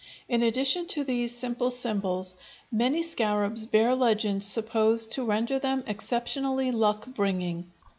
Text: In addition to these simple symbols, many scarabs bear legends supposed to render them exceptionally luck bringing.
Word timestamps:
In 0.27 0.41
addition 0.41 0.87
to 0.87 1.03
these 1.03 1.37
simple 1.37 1.69
symbols, 1.69 2.33
many 2.71 3.03
scarabs 3.03 3.67
bear 3.67 3.93
legends 3.93 4.47
supposed 4.47 5.11
to 5.11 5.23
render 5.23 5.59
them 5.59 5.83
exceptionally 5.85 6.71
luck 6.71 7.05
bringing. 7.13 7.69